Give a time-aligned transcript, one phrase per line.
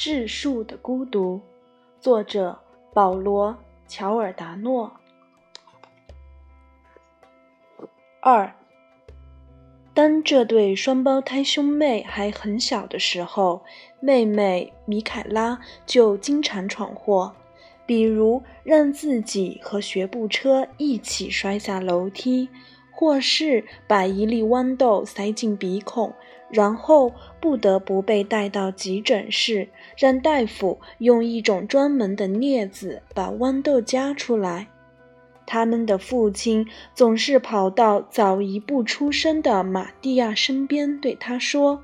[0.00, 1.38] 质数的孤独，
[2.00, 2.58] 作者
[2.94, 3.52] 保罗·
[3.86, 4.90] 乔尔达诺。
[8.22, 8.50] 二，
[9.92, 13.62] 当这对双胞胎兄妹还很小的时候，
[14.00, 17.34] 妹妹米凯拉就经常闯祸，
[17.84, 22.48] 比如让自己和学步车一起摔下楼梯。
[22.92, 26.12] 或是把一粒豌豆塞进鼻孔，
[26.50, 34.68] 然后不得不被带到急诊室，让大夫用一种专门的镊子把豌豆夹出来。
[35.46, 41.82] 他们的父亲总是跑到早一步出生的玛蒂亚身边，对他说：“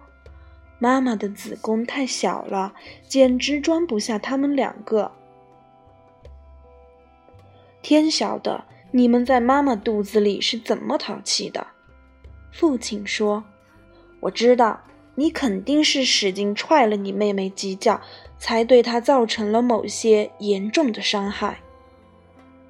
[0.78, 2.74] 妈妈的子宫太小了，
[3.08, 5.10] 简直装不下他们两个。”
[7.82, 8.64] 天晓得。
[8.92, 11.66] 你们在妈妈肚子里是怎么淘气的？
[12.50, 13.44] 父亲说
[14.20, 14.80] ：“我知道，
[15.14, 18.00] 你肯定是使劲踹了你妹妹几脚，
[18.38, 21.58] 才对她造成了某些严重的伤害。”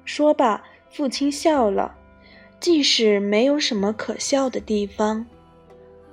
[0.05, 1.95] 说罢，父亲笑了，
[2.59, 5.25] 即使没有什么可笑的地方。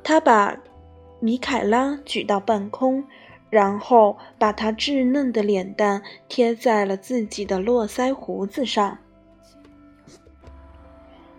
[0.02, 0.56] 他把
[1.20, 3.04] 米凯拉举到半空，
[3.48, 8.98] 然后把她稚嫩的脸蛋贴在了自己的络腮胡子上。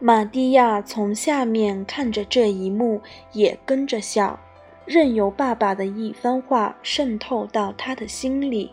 [0.06, 4.40] 玛蒂亚从下面看着这一幕，也跟着笑，
[4.86, 8.72] 任由爸爸的一番话渗透到他的心里，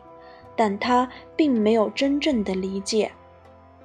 [0.55, 3.11] 但他并没有真正的理解。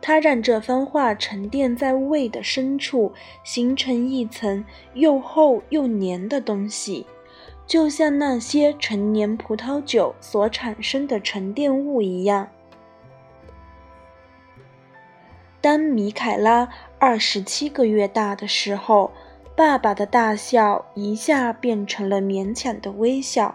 [0.02, 3.14] 他让这番话沉淀在胃的深处，
[3.45, 7.08] 形成一层又厚又黏的东西，
[7.66, 12.50] 就像那些陈年葡萄酒所产生的沉淀物一样。
[15.59, 16.69] 当米凯拉
[17.00, 19.12] 二十七个月大的时候，
[19.56, 23.53] 爸爸的大笑一下变成了勉强的微笑，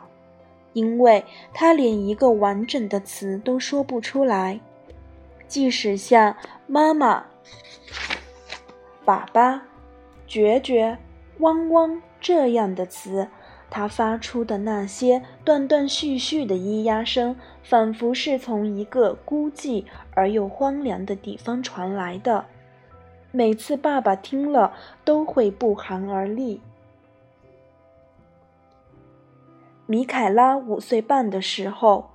[0.75, 4.61] 因为他连一个完整的词都说不出来。
[5.49, 6.37] 即使像
[6.69, 7.27] “妈妈
[9.05, 9.65] ”“爸爸
[10.29, 10.97] ”“绝绝
[11.41, 13.29] ”“汪汪”这样的词。
[13.69, 22.45] 他发出的那些断断续续的咿呀声，仿佛是从一个孤寂而又荒凉的地方传来的。
[23.33, 26.61] 每次爸爸听了，都会不寒而栗。
[29.87, 32.11] 米凯拉五岁半的时候，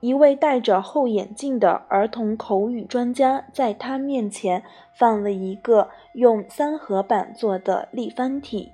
[0.00, 4.64] 一位戴着厚眼镜的儿童口语专家在他面前
[4.96, 8.70] 放了一个用三合板做的立方体。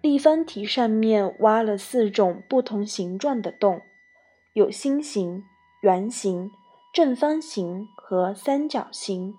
[0.00, 3.80] 立方体上面挖了四种不同形状的洞，
[4.52, 5.42] 有心形、
[5.82, 6.50] 圆形、
[6.92, 9.34] 正方形和三角形，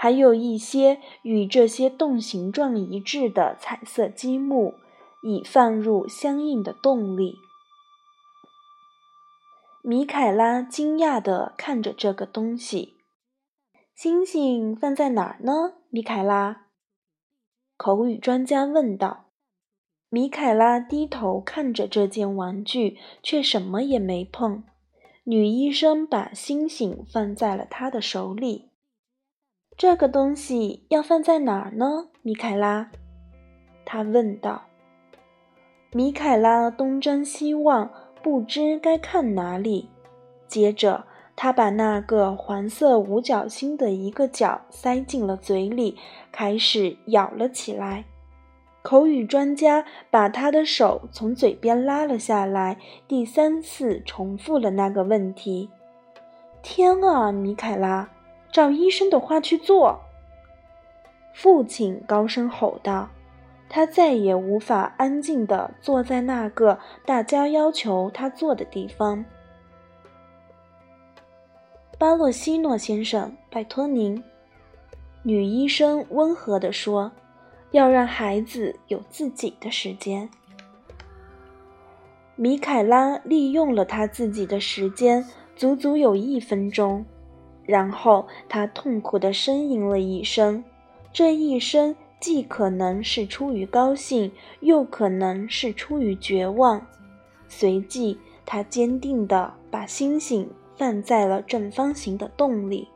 [0.00, 4.74] 还有一些与这些洞形状一致的彩色积木，
[5.24, 7.34] 已放入相应的洞里。
[9.82, 12.94] 米凯拉惊讶地看着这个东西。
[13.92, 15.72] 星星放在哪儿呢？
[15.90, 16.66] 米凯拉，
[17.76, 19.30] 口语专家问道。
[20.10, 24.62] 米凯拉低头看着这件玩具，却什么也没碰。
[25.24, 28.67] 女医生把星星放在了他的手里。
[29.78, 32.08] 这个东西要放在哪儿呢？
[32.22, 32.90] 米凯拉，
[33.84, 34.62] 他问道。
[35.92, 37.88] 米凯拉东张西望，
[38.20, 39.88] 不知该看哪里。
[40.48, 41.04] 接着，
[41.36, 45.96] 他把那个黄色五角星的一个角塞进了嘴里，
[46.32, 48.04] 开始咬了起来。
[48.82, 55.70] 口语专家把他的手从嘴边拉了下来，第三次重复了那个问题。
[56.62, 58.10] 天啊，米凯拉，
[58.50, 60.00] 照医生的话去做！
[61.34, 63.08] 父亲高声吼道。
[63.68, 69.24] 他再也无法安静地坐在那个大家要求他坐的地方。
[71.98, 74.22] 巴洛西诺先生，拜托您。”
[75.22, 77.12] 女医生温和地说。
[77.72, 80.30] 要让孩子有自己的时间。
[82.34, 85.22] 米凯拉利用了他自己的时间，
[85.54, 87.04] 足足有一分钟。
[87.68, 90.64] 然后他痛苦地呻吟了一声，
[91.12, 96.86] 这一声既可能是出于高兴，又可能是出于绝望。
[97.46, 100.48] 随即，他坚定地把星星
[100.78, 102.88] 放在了正方形的洞里。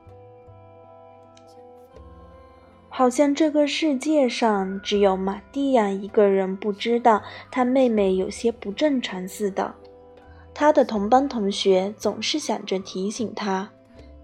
[2.88, 9.74] 好像这个世界上只有玛蒂亚一个人不知道他妹妹有些不正常似的。
[10.54, 13.70] 他的同班同学总是想着提醒他，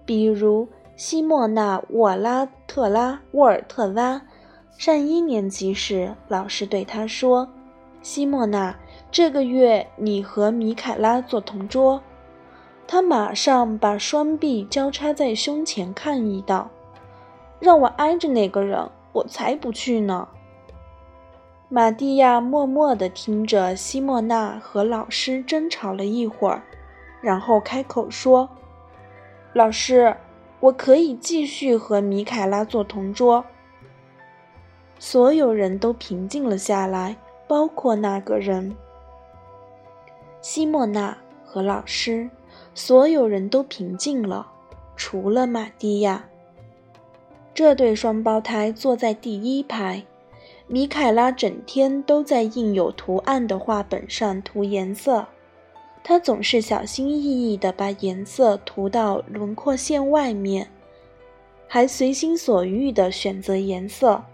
[0.09, 0.67] 比如
[0.97, 4.23] 西莫娜·沃拉特拉沃尔特拉。
[4.79, 7.47] 上一年级时，老师对他说
[8.01, 8.75] ：“西莫娜，
[9.11, 12.01] 这个月你和米凯拉做同桌。”
[12.89, 16.71] 他马上把双臂交叉在胸前，抗议道
[17.61, 20.27] ：“让我挨着那个人，我才不去呢！”
[21.69, 26.63] 玛蒂亚默默地听着西莫娜和老师争吵了一会儿，
[27.21, 28.49] 然后开口说
[29.59, 30.15] ：“老师，
[30.61, 33.45] 我可以继续和米凯拉做同桌。”
[35.01, 37.17] 所有人都平静了下来，
[37.49, 38.77] 包括那个人。
[40.41, 42.31] 西莫娜和老师，
[42.73, 44.47] 所有人都平静了，
[44.95, 46.27] 除了玛蒂亚。
[47.53, 50.05] 这对双胞胎坐在第一排。
[50.69, 55.27] 米凯拉整天都在印有图案的画本上涂颜色，
[56.09, 60.71] 他总是小心翼翼地把颜色涂到轮廓线外面，
[61.67, 64.25] 还随心所欲地选择颜色。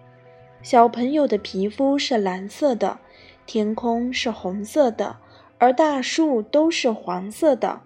[0.62, 3.00] 小朋友的皮肤是蓝色的，
[3.44, 5.16] 天空是红色的，
[5.58, 7.80] 而大树都是黄色的。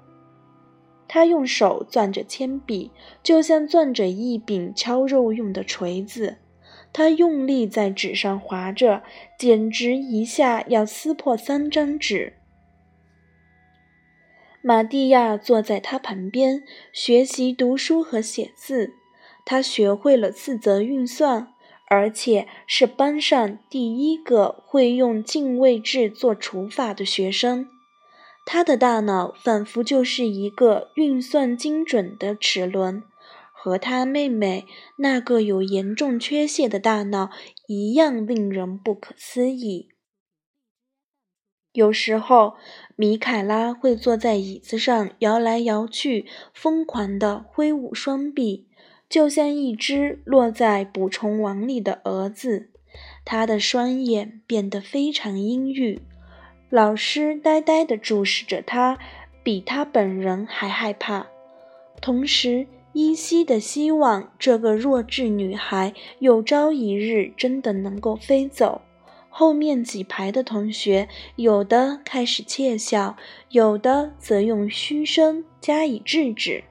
[1.08, 2.90] 他用手攥着铅笔，
[3.22, 6.36] 就像攥着一柄敲肉用的锤子。
[6.92, 9.02] 他用力在纸上划着，
[9.38, 12.34] 简直一下要撕破三张纸。
[14.60, 16.62] 玛蒂亚坐在他旁边
[16.92, 18.94] 学习读书和写字，
[19.44, 21.54] 他学会了四则运算，
[21.86, 27.68] 而且是班上第一个会用进位制做除法的学生。
[28.44, 33.02] 他的大脑仿佛就是一个运算精准的齿轮。
[33.60, 34.66] 和他妹妹
[34.98, 37.30] 那个有严重缺陷的大脑
[37.66, 39.88] 一样令人不可思议。
[41.72, 42.54] 有时候，
[43.00, 48.66] 米凯拉会坐在椅子上摇来摇去，疯狂地挥舞双臂，
[49.08, 52.70] 就像一只落在捕虫网里的蛾子。
[53.24, 56.00] 他的双眼变得非常阴郁，
[56.70, 58.98] 老师呆呆地注视着他，
[59.44, 61.28] 比他本人还害怕。
[62.00, 68.80] 同时，依稀的希望这个弱智女孩有朝一日真的能够飞走。
[69.38, 73.16] 后面几排的同学有的开始窃笑，
[73.50, 76.64] 有的则用嘘声加以制止。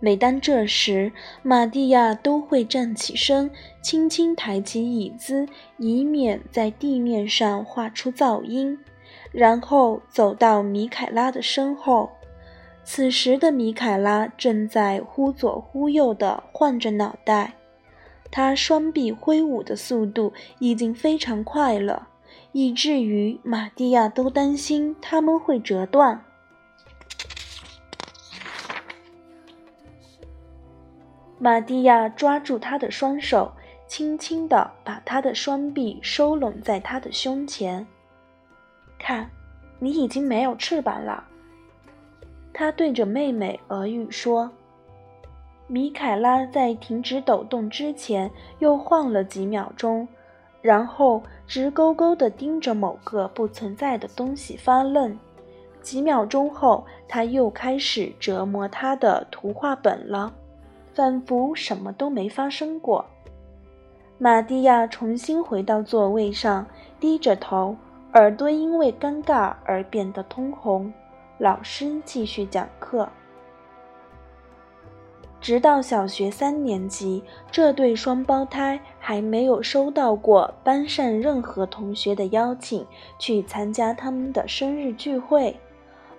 [0.00, 1.12] 每当这时，
[1.42, 3.50] 玛蒂亚都会站起身，
[3.82, 8.78] 轻轻抬起椅子，以免在地面上画出噪音，
[9.30, 12.08] 然后走到米凯拉的身后。
[12.84, 17.52] 此时的米凯拉正在忽左忽右地晃着脑袋，
[18.30, 22.08] 他双臂挥舞的速度已经非常快了，
[22.52, 26.24] 以至于玛蒂亚都担心他们会折断。
[31.38, 33.52] 玛蒂亚抓住他的双手，
[33.86, 37.86] 轻轻地把他的双臂收拢在他的胸前。
[38.98, 39.30] 看，
[39.78, 41.24] 你已经没有翅膀了。
[42.52, 44.50] 他对着妹妹耳语说
[45.70, 50.08] ：“米凯拉在停止抖动之前又晃了几秒钟，
[50.62, 55.16] 然后直勾勾地盯着某个不存在的东西发愣。
[55.82, 60.32] 几秒钟后，他又开始折磨他的图画本了，
[60.94, 63.04] 仿佛什么都没发生过。”
[64.16, 66.66] 玛蒂亚重新回到座位上，
[66.98, 67.76] 低着头，
[68.14, 70.90] 耳朵因为尴尬而变得通红。
[71.36, 73.08] 老师继续讲课，
[75.40, 82.86] 直到小学三年级，这对双胞胎还没有收到过班上任何同学的邀请
[83.18, 85.58] 去参加他们的生日聚会。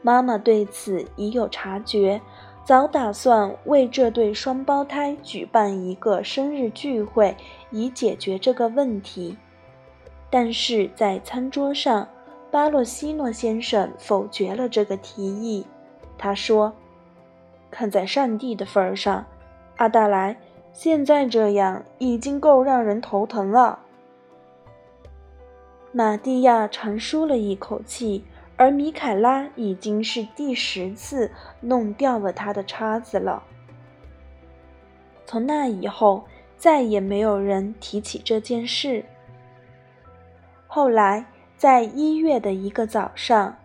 [0.01, 2.21] 妈妈对此已有察觉，
[2.63, 7.35] 早打算为这对双胞胎举办一个生日聚会，
[7.71, 9.37] 以解决这个问题。
[10.29, 12.07] 但是在餐桌上。
[12.51, 15.67] 巴洛西诺先生否决了这个提议。
[16.17, 16.73] 他说
[17.71, 19.25] ：“看在上帝的份儿上，
[19.77, 20.37] 阿达莱，
[20.71, 23.79] 现在这样已经够让人头疼了。”
[25.91, 28.23] 玛蒂亚长舒了一口气，
[28.57, 33.43] 而米凯拉已经是第十次弄掉了他的叉子了。
[35.25, 36.23] 从那以后，
[36.57, 39.03] 再也没有人提起这件事。
[40.67, 41.25] 后来。
[41.59, 43.57] 在一月的一个早上，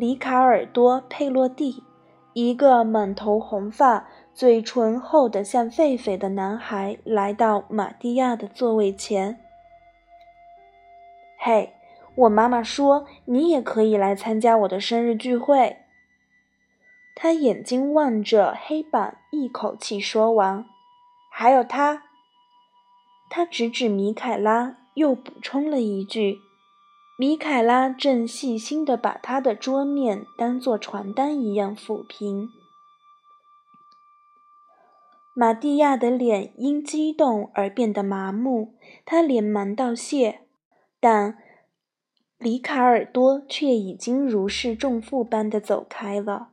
[0.00, 1.84] 里卡尔多·佩洛蒂，
[2.32, 9.38] 一个满头红发、嘴唇厚得像狒狒的男孩，来到玛蒂亚的座位前。
[11.38, 11.74] “嘿，
[12.14, 15.76] 我妈妈说你也可以来参加我的生日聚会。”
[17.14, 20.64] 他眼睛望着黑板，一口气说完。
[21.30, 22.04] “还有他。”
[23.28, 24.78] 他指指米凯拉。
[24.94, 26.40] 又补充了一句
[27.20, 32.48] ：“米凯拉正细心地把他的桌面当做床单一样抚平。
[35.34, 38.72] 玛蒂亚的脸因激动而变得麻木，
[39.04, 40.46] 他连忙道谢，
[40.98, 41.36] 但
[42.38, 46.52] 里卡尔多却已经如释重负般的走开了。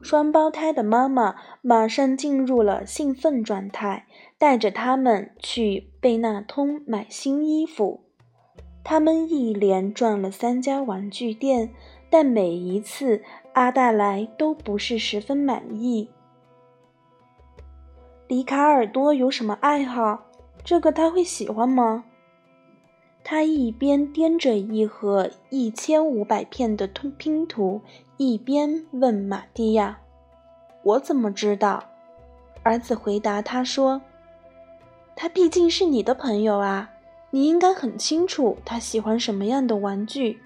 [0.00, 4.06] 双胞胎的妈妈马上进入了兴奋状态，
[4.38, 8.05] 带着他们去贝纳通买新衣服。
[8.88, 11.74] 他们一连转了三家玩具店，
[12.08, 13.20] 但每一次
[13.52, 16.08] 阿黛莱都不是十分满意。
[18.28, 20.26] 里卡尔多有什么爱好？
[20.62, 22.04] 这个他会喜欢吗？
[23.24, 27.80] 他一边掂着一盒一千五百片的拼拼图，
[28.18, 29.98] 一边问玛蒂亚
[30.84, 31.82] ：“我怎么知道？”
[32.62, 34.00] 儿子回答他说
[35.16, 36.88] ：“他毕竟是你的朋友啊，
[37.36, 40.40] 你应该很清楚他喜欢什么样的玩具。”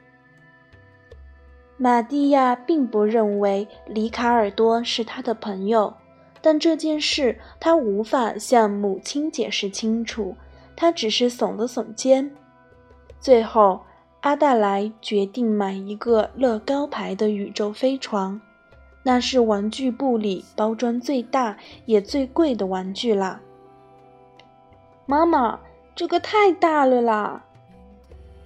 [1.79, 5.95] 玛蒂亚并不认为里卡尔多是他的朋友。
[6.43, 10.35] 但这件事他无法向母亲解释清楚，
[10.75, 12.35] 他只是耸了耸肩。
[13.21, 13.83] 最后，
[14.23, 18.41] 阿黛莱决定买一个乐高牌的宇宙飞船，
[19.05, 21.57] 那是玩具部里包装最大
[21.87, 23.41] 也最贵的玩具啦。
[25.05, 25.61] 妈妈，
[26.01, 27.45] 这个太大了啦！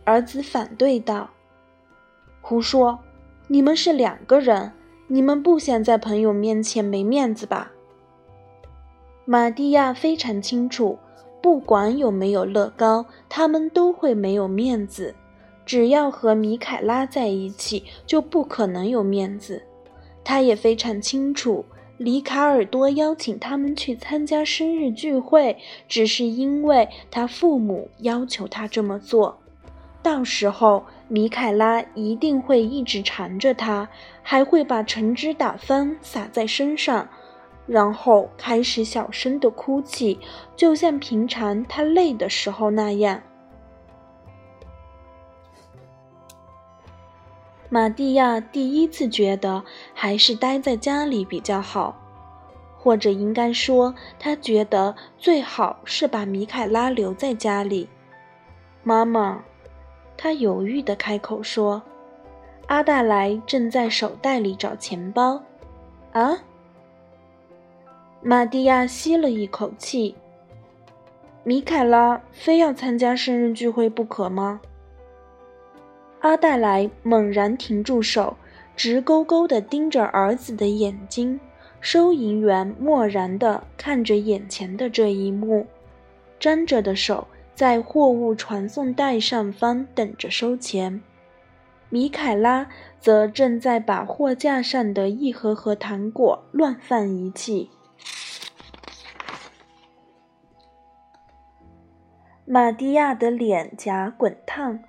[0.03, 1.31] 儿子反对道
[2.43, 2.99] ：“胡说！
[3.47, 4.73] 你们是两个人，
[5.07, 7.71] 你们不想在朋友面前没面子吧？”
[9.25, 10.99] 玛蒂亚非常清楚，
[11.41, 15.15] 不管有没有乐高，他们都会没有面子。
[15.65, 19.63] 只要和米凯拉在一起，就不可能有面子。
[20.25, 21.65] 他也非常清楚，
[21.97, 25.57] 里卡尔多邀请他们去参加生日聚会，
[25.89, 29.39] 只是因为他父母要求他这么做。
[30.03, 33.89] 到时候，米凯拉一定会一直缠着他，
[34.23, 37.09] 还会把橙汁打翻洒在身上。
[37.67, 40.19] 然后开始小声的哭泣，
[40.55, 43.23] 就像平常他累的时候那样。
[47.75, 49.65] 玛蒂亚第一次觉得
[49.95, 52.01] 还是待在家里比较好，
[52.79, 57.89] 或者应该说，他觉得最好是把米凯拉留在家里。
[58.85, 59.43] 妈妈，
[60.17, 61.83] 他犹豫的开口说
[62.69, 65.43] ：“阿黛莱正在手袋里找钱包。”
[66.15, 66.45] 啊？
[68.23, 70.15] 玛蒂亚吸了一口气。
[71.43, 74.61] 米凯拉非要参加生日聚会不可吗？
[76.25, 78.39] 阿黛莱猛然停住手，
[78.75, 81.39] 直勾勾地盯着儿子的眼睛。
[81.83, 85.67] 收银员漠然地看着眼前的这一幕，
[86.41, 91.03] 张着的手在货物传送带上方等着收钱。
[91.91, 97.69] 米凯拉则正在把货架上的一盒盒糖果乱放一气。
[102.47, 104.81] 玛蒂亚的脸颊滚烫，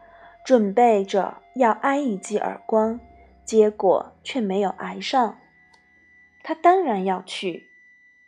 [0.45, 2.99] 准备着要挨一记耳光，
[3.43, 5.39] 结果却没有挨上。
[6.43, 7.63] 他当然要去，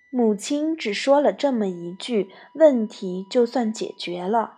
[0.10, 4.56] 母亲只说了这么一句，问题就算解决了。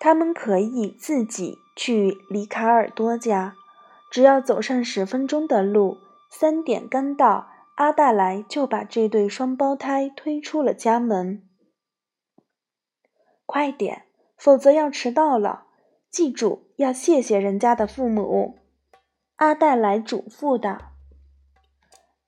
[0.00, 3.54] 他们可以自己去里卡尔多家，
[4.10, 5.98] 只要走上十分钟的路，
[6.28, 7.50] 三点刚到。
[7.76, 11.45] 阿黛莱就把这对双胞胎推出了家门。
[13.46, 14.02] 快点，
[14.36, 15.66] 否则要迟到了。
[16.10, 18.58] 记住，要谢谢人家的父母。
[19.36, 20.92] 阿黛莱嘱咐道。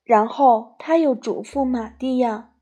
[0.04, 2.52] 然后他又嘱咐玛蒂亚：“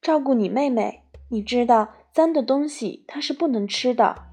[0.00, 4.26] 照顾你妹妹，你知道，脏的东西她是不能吃的。”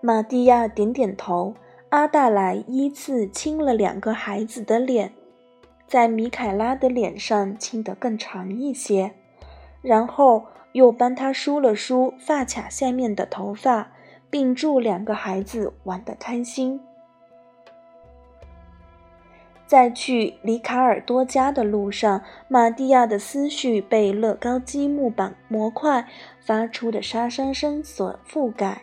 [0.00, 1.54] 玛蒂亚点点头。
[1.90, 5.14] 阿黛莱依次亲了两个孩子的脸，
[5.88, 9.14] 在米凯拉的脸上亲得更长一些，
[9.80, 13.90] 然后又帮他梳了梳发卡下面的头发，
[14.28, 16.78] 并祝两个孩子玩得开心。
[19.66, 26.06] 在去里卡尔多家的路上，玛蒂亚的思绪被乐高积木板模块
[26.40, 28.82] 发出的沙沙声所覆盖。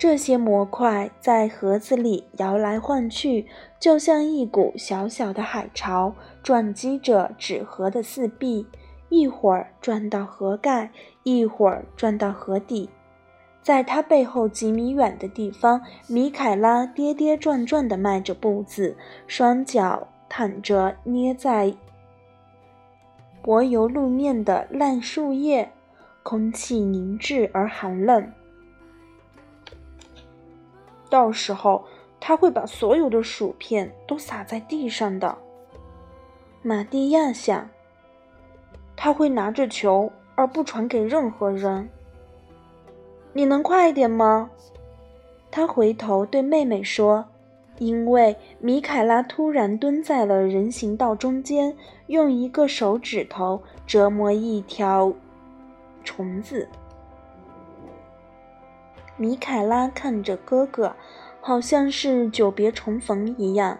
[0.00, 3.46] 这些模块在盒子里摇来晃去，
[3.78, 8.66] 就像一股小小的海潮，撞击着纸盒的四壁，
[9.10, 10.90] 一会儿转到盒盖，
[11.22, 12.88] 一会儿转到盒底。
[13.60, 21.74] 在他背后几米远的地方，米凯拉跌跌撞撞地迈着步子，双脚躺着捏在
[23.42, 25.70] 柏油路面的烂树叶，
[26.22, 28.32] 空气凝滞而寒冷。
[31.10, 31.84] 到时候
[32.18, 35.36] 他会把所有的薯片都撒在地上的。
[36.62, 37.68] 玛蒂亚想，
[38.96, 41.88] 他会拿着球而不传给任何人。
[43.32, 44.50] 你能快一点吗？
[45.50, 47.26] 他回头对妹妹说。
[47.78, 51.74] 因为米凯拉突然蹲在了人行道中间，
[52.08, 55.10] 用一个手指头折磨一条
[56.04, 56.68] 虫子。
[59.20, 60.96] 米凯拉看着哥哥，
[61.42, 63.78] 好像是久别重逢一样。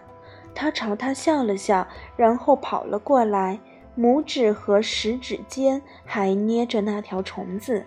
[0.53, 3.59] 他朝他笑了笑，然后跑了过来，
[3.97, 7.83] 拇指和食指间还捏着那条虫子。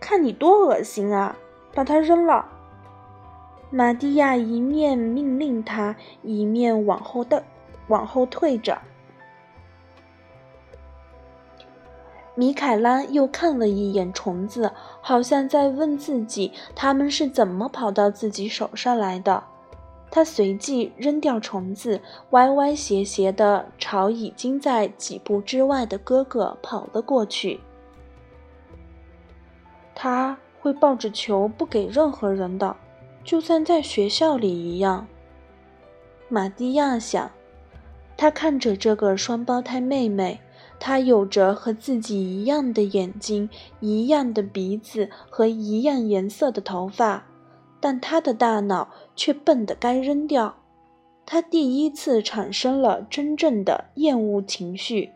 [0.00, 1.36] 看你多恶心啊！
[1.72, 2.48] 把它扔了。
[3.70, 7.44] 玛蒂亚一面命令他，一面往后的
[7.86, 8.76] 往后退着。
[12.38, 19.42] 米凯拉又看了一眼虫子，好像在问自己：他们是怎么跑到自己手上来的？
[20.08, 27.58] 他随即扔掉虫子，歪歪斜斜地朝已经在几步之外的哥哥跑了过去。
[29.92, 32.76] 他会抱着球不给任何人的。
[33.24, 35.08] 就算在学校里一样，
[36.28, 37.28] 玛蒂亚想。
[38.16, 40.40] 他看着这个双胞胎妹妹，
[40.80, 47.26] 他有着和自己一样的眼睛、一样的鼻子和一样颜色的头发，
[47.80, 50.56] 但他的大脑却笨得该扔掉。
[51.26, 55.12] 他第一次产生了真正的厌恶情绪。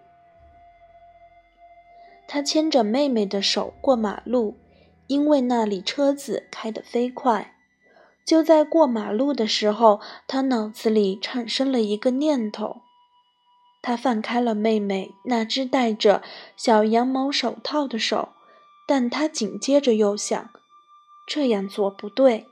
[2.28, 4.56] 他牵着妹妹的手过马路，
[5.06, 7.54] 因为那里车子开得飞快。
[8.24, 12.82] 就在过马路的时候，他脑子里产生了一个念头。
[13.82, 16.22] 他放开了妹妹那只戴着
[16.56, 18.30] 小羊毛手套的手，
[18.86, 20.50] 但他紧接着又想，
[21.26, 22.46] 这样做不对。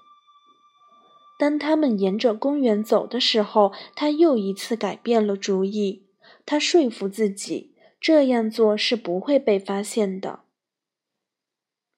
[1.38, 6.08] 当他们沿着公园走的时候，他又一次改变了主意。
[6.44, 10.40] 他说服自己，这样做是不会被发现的。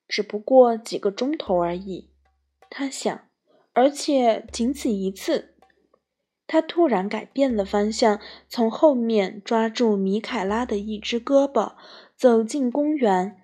[0.07, 2.11] 只不过几个钟头而已，
[2.69, 3.29] 他想。
[3.75, 5.52] 而且仅此一次，
[6.53, 11.73] 他突然改变了方向，从后面抓住米凯拉的一只胳膊，
[12.15, 13.39] 走进公园。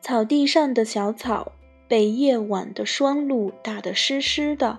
[0.00, 1.50] 草地上的小草
[1.88, 4.78] 被夜晚的霜露打得湿湿的。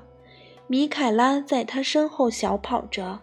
[0.67, 3.19] 米凯拉在他身后小跑着，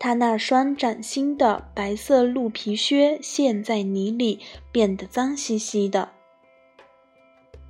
[0.00, 4.40] 他那双崭新的白色鹿皮靴陷在泥里，
[4.72, 6.08] 变得脏兮兮的。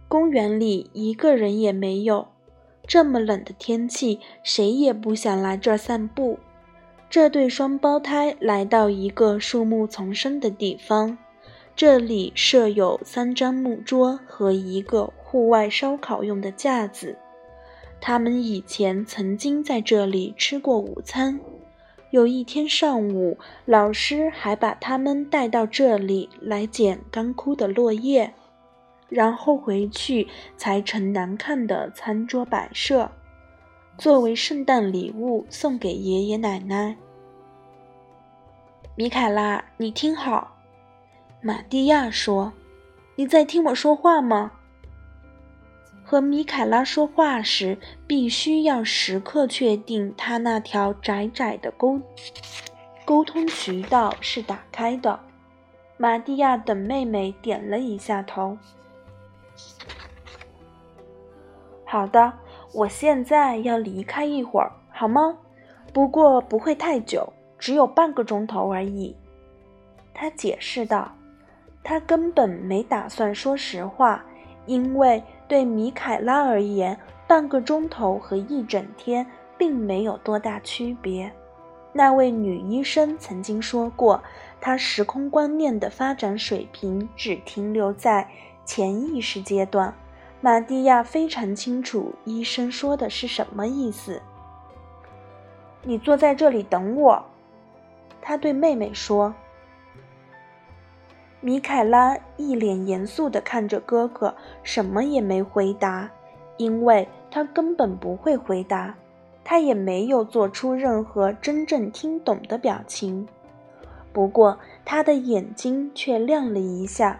[0.08, 2.28] 公园里一个人也没有。
[2.88, 6.38] 这么冷的天气，谁也不想来这儿散步。
[7.10, 11.16] 这对双胞胎来到一个树木丛生的地方，
[11.76, 17.16] 这里设有三张木桌和一个户外烧烤用的架子。
[18.00, 21.38] 他们以前曾经在这里吃过午餐。
[22.10, 28.32] 有一天上午，老师还把他们带到这里来捡干枯的落叶。
[29.08, 33.10] 然后回去裁成难看的餐桌摆设，
[33.96, 36.96] 作为圣诞礼物送给爷爷奶奶。
[38.94, 40.56] 米凯拉，你听好，
[41.40, 42.52] 玛蒂亚说
[43.16, 44.52] ：“你在听我说话吗？”
[46.04, 52.00] 和米凯拉说话时，必须要时刻确定他那条窄窄的沟
[53.04, 55.20] 沟通渠道是打开的。
[55.96, 58.56] 玛蒂亚等妹妹点了一下头。
[61.84, 62.32] 好的，
[62.72, 65.38] 我现在要离开一会儿，好吗？
[65.92, 69.16] 不过不会太久，只有半个钟头而已。
[70.12, 71.10] 他解释道。
[71.84, 74.22] 他根本没打算说实话，
[74.66, 79.24] 因为对米凯拉而言，半个钟头和一整天
[79.56, 81.32] 并没有多大区别。
[81.94, 84.22] 那位女医生曾经说过，
[84.60, 88.28] 她时空观念的发展水平只停留在
[88.68, 89.94] 潜意识阶段。
[90.42, 94.20] 玛蒂亚非常清楚医生说的是什么意思。
[95.82, 97.24] 你坐在这里等我，
[98.20, 99.34] 他对妹妹说。
[101.40, 106.10] 米凯拉一脸严肃地看着哥哥，什么也没回答，
[106.58, 108.94] 因为他根本不会回答。
[109.44, 113.26] 他也没有做出任何真正听懂的表情，
[114.12, 117.18] 不过他的眼睛却亮了一下。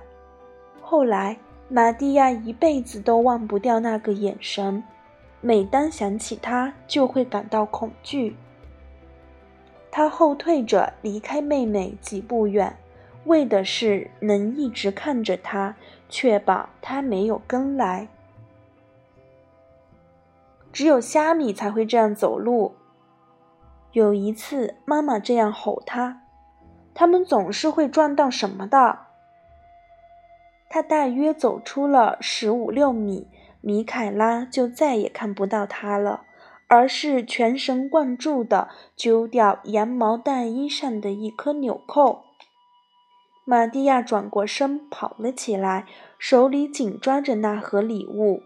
[0.89, 1.37] 后来。
[1.71, 4.83] 玛蒂亚一辈子都忘不掉那个眼神，
[5.43, 8.39] 每当想起他，就会感到恐惧。
[9.91, 12.75] 他后退着离开妹妹几步远，
[13.27, 15.77] 为的是能一直看着她，
[16.09, 18.09] 确保她没有跟来。
[20.73, 22.77] 只有虾米才会这样走路。
[23.93, 26.23] 有一次，妈妈这样吼他
[26.95, 29.01] ：“他们总是会撞到什么的。”
[30.71, 33.27] 他大约走出了十五六米，
[33.61, 36.25] 米凯拉就再也看不到他了，
[36.67, 42.25] 而是全神贯注地揪掉羊毛大衣上的一颗纽扣。
[43.45, 45.87] 玛蒂亚转过身跑了起来，
[46.19, 48.43] 手里紧抓着那盒礼物。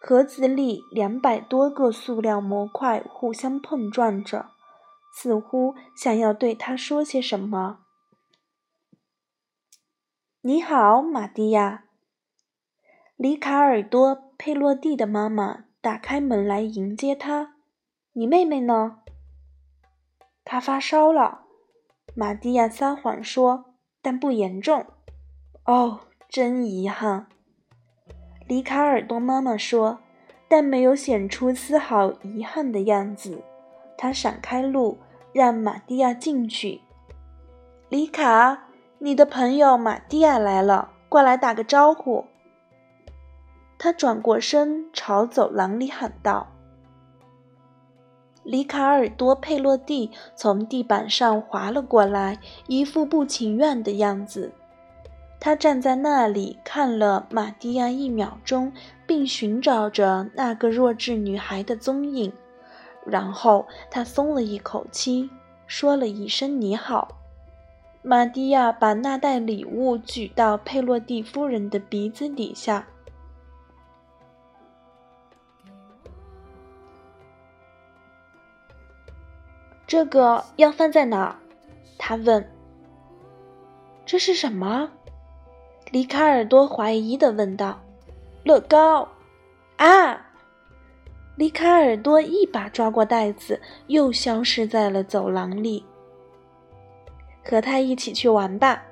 [0.00, 4.46] 盒子里两百多个塑料模块互相碰撞着，
[5.12, 7.80] 似乎想要对他说些什么。
[10.42, 11.82] 你好，玛蒂亚。
[13.16, 17.56] 里卡尔多·佩洛蒂的妈妈打开门来迎接他。
[18.12, 19.00] 你妹妹呢？
[20.44, 21.40] 她发烧了。
[22.14, 24.86] 玛蒂亚撒谎说，但不严重。
[25.64, 27.26] 哦，真遗憾。
[28.46, 29.98] 里卡尔多妈妈说，
[30.46, 33.42] 但没有显出丝毫遗憾的样子。
[33.96, 34.98] 她闪开路，
[35.32, 36.82] 让玛蒂亚进去。
[37.88, 38.67] 里卡，
[39.00, 42.24] 你的朋友玛蒂亚来了，过来打个招呼。
[43.78, 46.48] 他转过身，朝走廊里喊道
[48.42, 54.52] ：“里卡尔多·佩洛蒂从地板上滑了过来，一副不情愿的样子。”
[55.38, 58.72] 他站在那里看了玛蒂亚一秒钟，
[59.06, 62.32] 并寻找着那个弱智女孩的踪影。
[63.06, 65.30] 然后他松了一口气，
[65.68, 67.14] 说了一声“你好”。
[68.02, 72.86] 玛蒂亚把那袋礼物举到佩洛蒂夫人的鼻子底下。
[79.86, 81.34] 这个要放在哪？
[81.98, 82.48] 他问。
[84.06, 84.90] 这是什么？
[85.90, 87.80] 里卡尔多怀疑的问道
[88.44, 89.08] ：“乐高
[89.76, 90.26] 啊！”
[91.36, 95.84] 里卡尔多一把抓过袋子，又消失在了走廊里。
[97.48, 98.82] 和他一起去玩吧，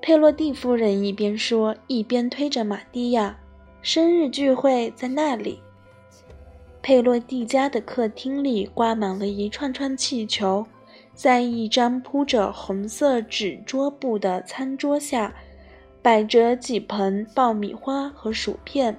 [0.00, 3.38] 佩洛蒂夫人一边说，一边推着玛蒂亚。
[3.82, 5.60] 生日聚会在那里。
[6.80, 10.66] 佩洛蒂家的客厅里挂满了一串串气球，
[11.14, 15.34] 在一张铺着红色纸桌布的餐桌下。
[16.00, 18.96] 摆着几盆爆米花和薯片，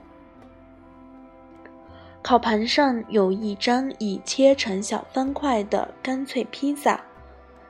[2.22, 7.02] 烤盘上有一张已切成小方块的干脆披萨，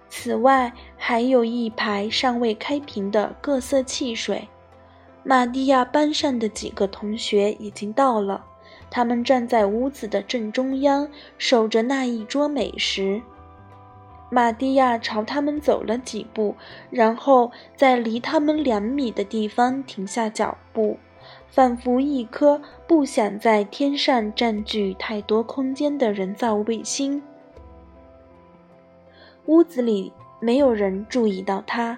[0.10, 4.48] 此外还有一排尚未开瓶的各色汽水。
[5.24, 8.46] 玛蒂亚班上的几个同学已经到了，
[8.90, 13.22] 他们站在屋子的正中央，守着那一桌美食。
[14.32, 16.56] 玛蒂亚朝他们走了几步，
[16.90, 20.98] 然后在离他们两米的地方停下脚步，
[21.50, 27.22] 仿佛一颗不想在天上占据太多空间的人造卫星。
[29.46, 31.98] 屋子里没有人注意到他。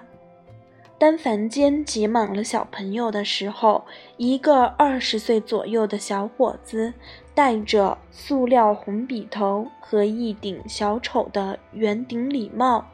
[0.98, 3.84] 当房间挤满了小朋友的时候，
[4.16, 6.92] 一个二十岁左右的小伙子。
[7.34, 12.84] 戴着塑料红笔头和一顶小丑的圆顶礼帽，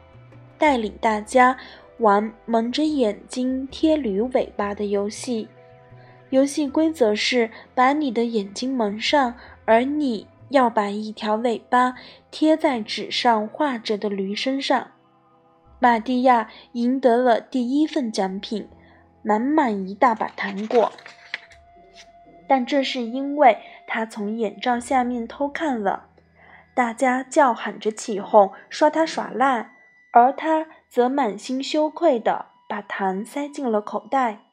[0.57, 1.57] 带领大家
[1.97, 5.49] 玩蒙着眼睛贴驴尾巴的游戏。
[6.29, 9.35] 游戏规则是把你的眼睛蒙上，
[9.65, 11.95] 而你要把一条尾巴
[12.29, 14.91] 贴在纸上画着的驴身上。
[15.79, 18.67] 玛蒂亚赢得了第一份奖品，
[19.21, 20.91] 满满一大把糖果。
[22.47, 26.07] 但这是因为他从眼罩下面偷看了，
[26.73, 29.71] 大家叫喊着起哄，说他耍赖，
[30.11, 34.48] 而他则满心羞愧地把糖塞进了口袋。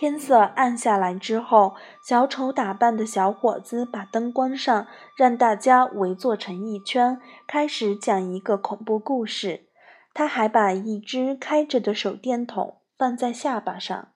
[0.00, 9.66] 天色暗下来之后，小丑打扮的小伙子把灯关上，让大家围坐成一圈，开始讲一个恐怖故事。
[10.14, 14.12] 他还把一只开着的手电筒放在下巴上。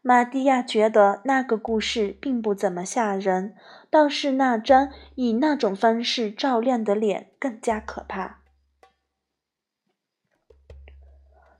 [0.00, 3.56] 玛蒂亚觉得那个故事并不怎么吓人，
[3.90, 8.38] 倒是那张以那种方式照亮的脸更加可怕。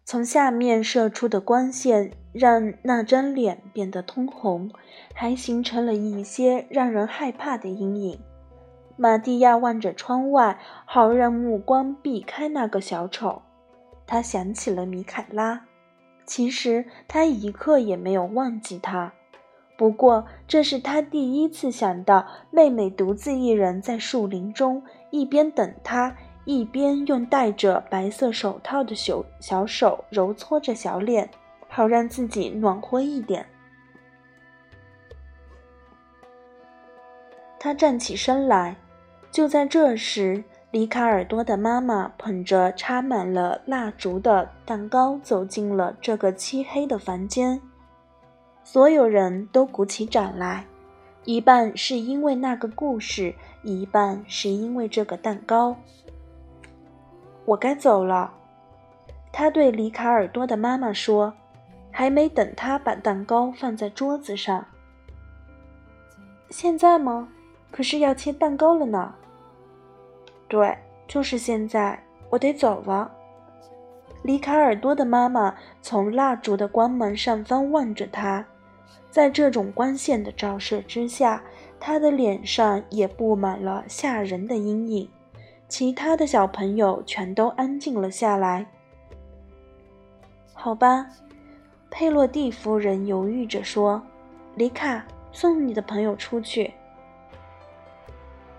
[0.08, 4.70] 从下面射出的光线让那张脸变得通红，
[5.12, 8.20] 还形成了一些让人害怕的阴影。
[8.96, 13.42] 玛蒂亚望着窗外，好让目光避开那个小丑。
[14.06, 15.64] 他想起了米凯拉，
[16.24, 19.12] 其实他一刻也没有忘记他。
[19.76, 31.28] 不过，这是他第一次想到妹妹独自一人在树林中，一边等他，一边用戴着白色手套的小小手揉搓着小脸，
[31.68, 33.44] 好让自己暖和一点。
[37.58, 38.76] 他站起身来，
[39.32, 47.60] 就在这时，里卡尔多的妈妈捧着插满了蜡烛的蛋糕走进了这个漆黑的房间。
[48.62, 50.64] 所有人都鼓起掌来，
[51.24, 55.76] 一半是因为那个故事，一半是因为这个蛋糕。
[57.46, 58.34] 我该走了，
[59.32, 61.32] 他对里卡尔多的妈妈说，
[61.92, 64.66] 还没等他把蛋糕放在桌子上。
[66.50, 67.28] 现在吗？
[67.70, 69.14] 可是要切蛋糕了呢。
[70.48, 73.12] 对，就是现在，我得走了。
[74.22, 78.44] 里卡尔多的妈妈从蜡烛的光芒上方望着他。
[79.08, 81.42] 在这种光线的照射之下，
[81.78, 85.08] 他的脸上也布满了吓人的阴影。
[85.68, 88.66] 其他的小朋友全都安静了下来。
[90.54, 91.06] 好吧，
[91.90, 94.02] 佩洛蒂夫人犹豫着说
[94.54, 96.72] ：“里卡，送你的朋友出去。”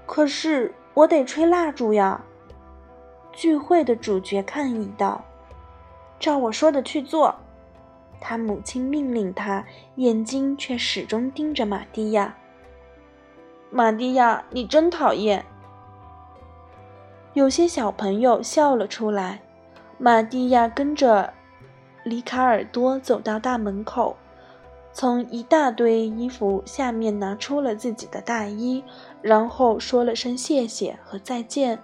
[0.05, 2.23] 可是我得吹蜡烛呀。
[3.33, 5.23] 聚会的主角抗议道
[6.19, 7.35] ：“照我说的去做。”
[8.19, 9.63] 他母亲命令他，
[9.95, 12.35] 眼睛却始终盯着玛蒂亚。
[13.69, 15.45] 玛蒂亚，你真讨厌！
[17.33, 19.41] 有些小朋友笑了出来。
[19.97, 21.33] 玛蒂亚跟着
[22.03, 24.15] 里卡尔多走到大门口，
[24.93, 28.83] 从一大堆衣服下面拿出了自己的大衣，
[29.21, 31.79] 然后说了声谢谢和再见。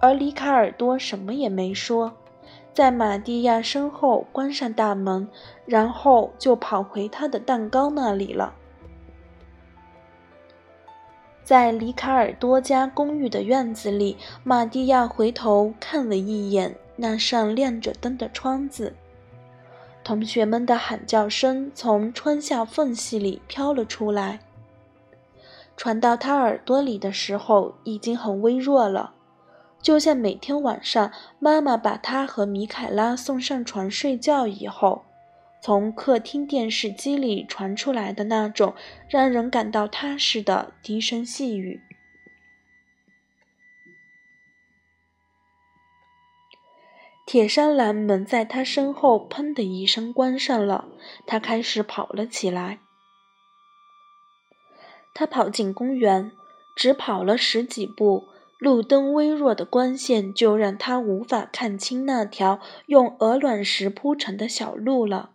[0.00, 2.12] 而里卡尔多什么也没说。
[2.72, 5.28] 在玛蒂亚身后关上大门，
[5.66, 8.54] 然后就跑回他的蛋糕那里了。
[11.50, 18.94] 在里卡尔多家公寓的院子里，玛蒂亚回头看了一眼那扇亮着灯的窗子，
[20.04, 24.38] 同学们的喊叫声从窗下缝隙里飘了出来，
[25.76, 29.14] 传到他耳朵里的时候已经很微弱了。
[29.82, 31.10] 就像每天晚上，
[31.40, 35.02] 妈妈把他和米凯拉送上床睡觉以后，
[35.62, 38.74] 从客厅电视机里传出来的那种
[39.08, 41.82] 让人感到踏实的低声细语。
[47.26, 50.88] 铁栅栏门在他身后“砰”的一声关上了，
[51.26, 52.80] 他开始跑了起来。
[55.14, 56.32] 他跑进公园，
[56.74, 58.24] 只跑了十几步。
[58.58, 65.30] 路灯微弱的光线就让他无法看清那条用鹅卵石铺成的小路了。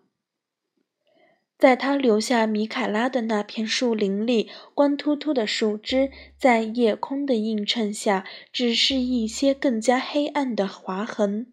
[1.66, 8.24] 在他留下米凯拉的那片树林里，光秃秃的树枝在夜空的映衬下，
[8.54, 11.52] 只是一些更加黑暗的划痕。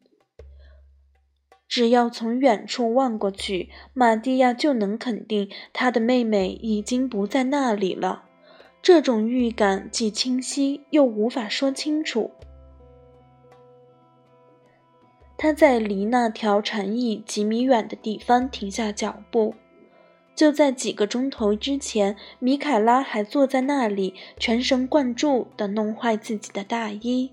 [1.66, 8.24] 只要从远处望过去，玛蒂亚就能肯定，她的妹妹已经不在那里了。
[8.82, 12.32] 这种预感既清晰又无法说清楚。
[15.38, 19.54] 他在离那条长椅几米远的地方停下脚步。
[20.42, 27.30] 就在几个钟头之前，米凯拉还坐在那里，全神贯注地弄坏自己的大衣。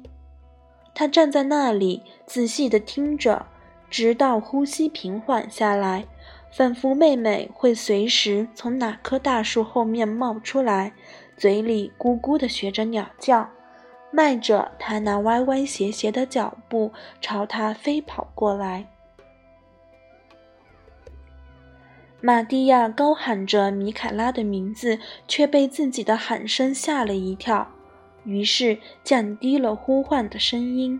[0.93, 3.47] 他站在那里，仔细地听着，
[3.89, 6.05] 直到呼吸平缓下来，
[6.51, 10.93] 仿佛妹妹会随时从哪棵大树后面冒出来。
[11.35, 13.49] 嘴里咕咕地学着鸟叫，
[14.11, 18.85] 迈着他那歪歪斜斜的脚步朝他飞跑过来。
[22.21, 27.67] 玛蒂亚高喊着米凯拉的名字，却被自己的喊声吓了一跳，
[28.23, 30.99] 于是降低了呼唤的声音。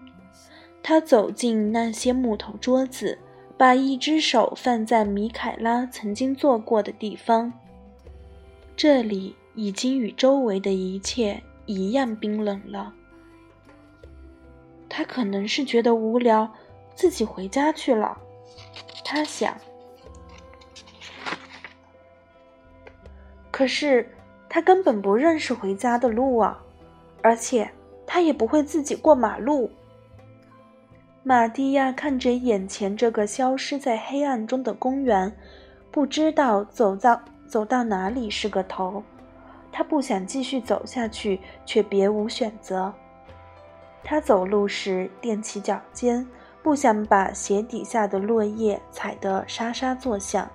[0.82, 3.17] 他走进那些木头桌子，
[3.58, 7.51] 把一只手放在米凯拉曾经坐过的地方。
[8.75, 9.36] 这里。
[9.55, 12.93] 已经与周围的一切一样冰冷了。
[14.88, 16.49] 他可能是觉得无聊，
[16.95, 18.17] 自己回家去了。
[19.03, 19.58] 他想。
[23.60, 24.08] 可是
[24.48, 26.58] 他根本不认识回家的路啊，
[27.22, 27.69] 而且
[28.08, 29.69] 他也不会自己过马路。
[31.24, 35.30] 玛蒂亚看着眼前这个消失在黑暗中的公园，
[35.91, 39.04] 不知道走到走到哪里是个头。
[39.74, 42.93] 他不想继续走下去，却别无选择。
[44.06, 46.26] 他走路时踮起脚尖，
[46.63, 50.50] 不想把鞋底下的落叶踩得沙沙作响。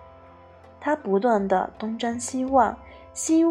[0.81, 2.75] 他不断的东张西望，
[3.15, 3.43] 希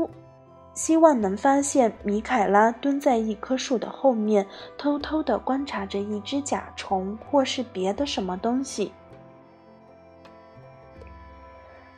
[0.76, 4.46] 希望能发现米凯拉蹲在一棵树的后面，
[4.78, 8.92] 偷偷的观察着一只甲虫或是别的什么东西。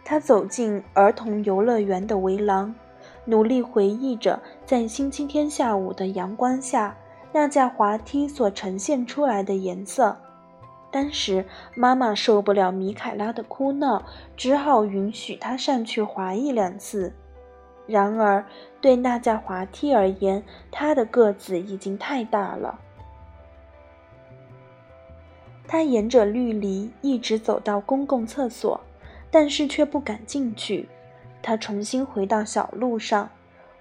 [0.04, 2.76] 他走进儿童游乐园的围廊，
[3.24, 6.96] 努力回忆着在星期天下午的阳光下
[7.32, 10.18] 那架滑梯所呈现出来的颜色。
[10.92, 14.04] 当时妈妈受不了米凯拉的哭闹，
[14.38, 17.14] 只好允许他上去滑一两次。
[17.88, 18.46] 然而，
[18.82, 22.80] 对那架滑梯而言，他的个子已经太大了。
[25.68, 28.82] 他沿着绿篱一直走到公共厕所。
[29.32, 30.88] 但是却不敢进去。
[31.42, 33.32] 他重新回到小路上，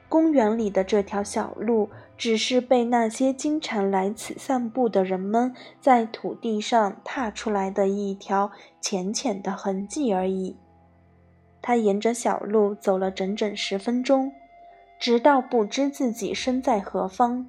[0.09, 10.57] 公园里的这条小路只是被那些经常来此散步的人们在土地上踏出来的一条浅浅的痕迹而已。
[11.66, 14.35] 他沿着小路走了整整十分钟，
[15.00, 17.48] 直到不知自己身在何方。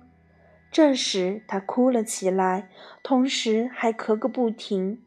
[0.72, 2.70] 这时，他哭了起来，
[3.04, 5.04] 同时还咳个不停。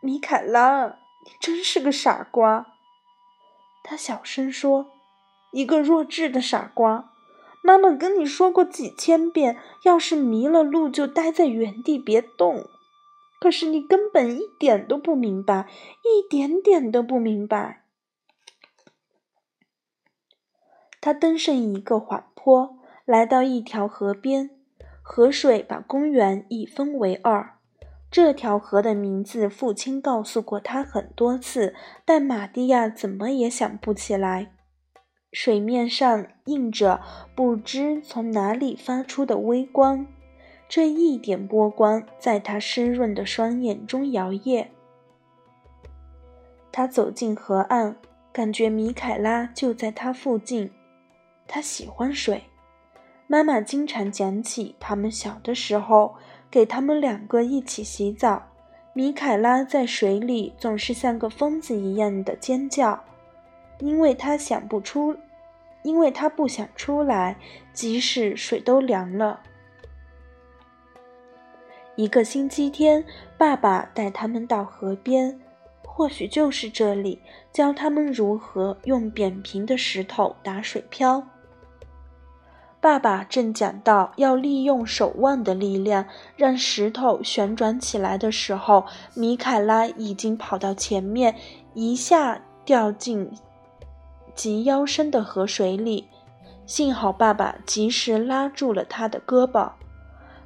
[0.00, 1.00] 米凯拉。
[1.24, 2.66] 你真是个傻瓜，
[3.84, 4.90] 他小声说
[5.54, 7.12] ：“一个弱智的傻瓜。
[7.62, 12.64] 妈妈跟你说过几千遍，要是迷了路就待在原地别动。
[13.42, 15.66] 可是你根本一点都不明白，
[16.04, 17.82] 一点点都不明白。”
[21.02, 24.50] 他登上一个缓坡，来到一条河边，
[25.02, 27.58] 河水把公园一分为二。
[28.12, 31.74] 这条河的名字，父亲告诉过他很多次，
[32.04, 34.52] 但玛蒂亚怎么也想不起来。
[35.32, 37.00] 水面上映着
[37.34, 40.06] 不知从哪里发出的微光，
[40.74, 44.68] 这一点波光在他湿润的双眼中摇曳。
[46.72, 47.96] 他走进河岸，
[48.32, 50.70] 感觉米凯拉就在他附近。
[51.46, 52.44] 他喜欢水，
[53.26, 56.14] 妈妈经常讲起他们小的时候。
[56.50, 58.42] 给他们两个一起洗澡，
[58.94, 63.04] 米凯拉在水里总是像个疯子一样的尖叫，
[63.78, 65.14] 因为他想不出，
[65.82, 67.36] 因为他不想出来，
[67.74, 69.40] 即使水都凉了。
[71.94, 73.04] 一个星期天，
[73.36, 75.38] 爸爸带他们到河边，
[75.84, 77.20] 或许就是这里，
[77.52, 81.22] 教他们如何用扁平的石头打水漂。
[82.80, 91.36] 爸爸正讲到要利用手腕的力量让石头旋转起来的时候，米凯拉已经跑到前面，
[91.74, 93.30] 一下掉进
[94.34, 96.08] 及腰深的河水里。
[96.64, 99.72] 幸好爸爸及时拉住了他的胳膊。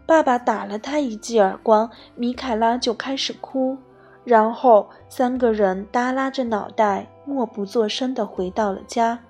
[0.07, 3.77] 爸爸打了他一记耳光，米凯拉就开始哭。
[4.25, 9.21] 然后三个人耷拉着脑袋，默不作声地回到了家。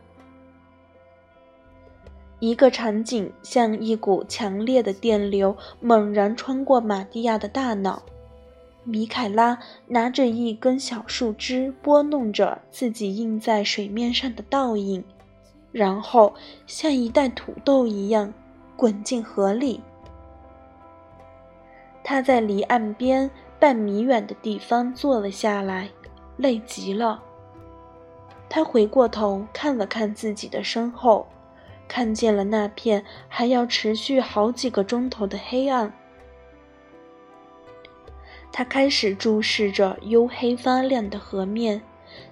[2.39, 8.03] 一个场景像一股强烈的电流猛然穿过玛蒂亚的大脑。
[8.85, 9.59] 米凯拉
[9.89, 15.03] 拿着一根小树枝拨弄着自己印在水面上的倒影，
[15.73, 16.35] 然后
[16.67, 18.33] 像一袋土豆一样
[18.77, 19.81] 滚进河里。
[22.09, 25.91] 他在离岸边半米远的地方坐了下来，
[26.37, 27.21] 累极了。
[28.49, 31.27] 他回过头看了看自己的身后。
[31.89, 35.93] 看见了那片还要持续好几个钟头的黑暗，
[38.53, 41.83] 他开始注视着黝黑发亮的河面，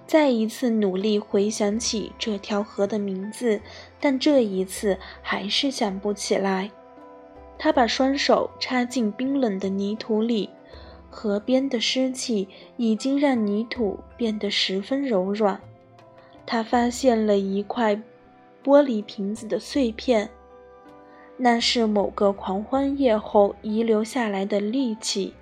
[0.05, 3.61] 再一次努力回想起这条河的名字，
[3.99, 6.71] 但这一次还是想不起来。
[7.57, 10.49] 他把双手插进冰冷的泥土里，
[11.09, 12.47] 河边的湿气
[12.77, 15.59] 已经让泥土变得十分柔软。
[16.45, 18.01] 他发现了一块。
[18.65, 20.27] 玻璃瓶子的碎片，
[21.37, 25.35] 那是某个狂欢夜后遗留下来的利器。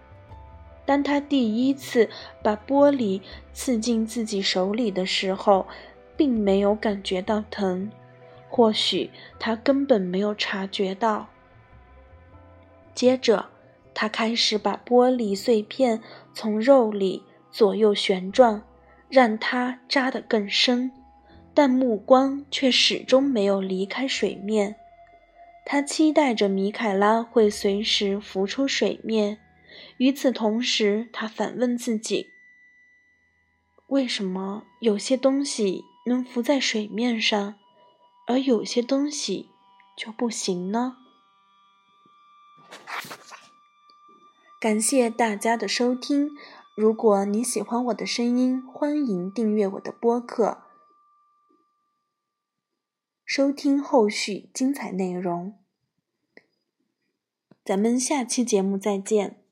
[0.85, 2.09] 当他第一次
[2.43, 3.21] 把玻璃
[3.53, 5.65] 刺进自己手里的时候，
[6.17, 7.89] 并没有感觉到疼，
[8.49, 9.09] 或许
[9.39, 11.29] 他根本没有察觉到。
[12.95, 13.49] 接着，
[13.93, 16.01] 他开始把玻璃碎片
[16.33, 18.63] 从肉里左右旋转，
[19.09, 20.91] 让它扎得更深。
[21.55, 24.75] 但目光却始终没有离开水面，
[25.65, 29.37] 他期待着米凯拉会随时浮出水面。
[29.97, 32.27] 与此同时，他反问自己：
[33.85, 37.53] 为什么有些东西能浮在水面上，
[38.25, 39.49] 而有些东西
[39.95, 40.97] 就不行呢？
[44.59, 46.29] 感谢大家的收听。
[46.75, 50.63] 如果你喜欢我的声音，欢迎订阅我的播客，
[53.25, 55.59] 收听后续精彩内容。
[57.63, 59.42] 咱们下期节目再见。